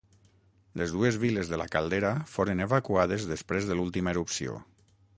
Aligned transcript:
Les 0.81 0.93
dues 0.95 1.19
viles 1.25 1.51
de 1.51 1.59
la 1.63 1.69
caldera 1.77 2.15
foren 2.33 2.65
evacuades 2.69 3.31
després 3.37 3.71
de 3.71 3.81
l'última 3.81 4.19
erupció. 4.19 4.61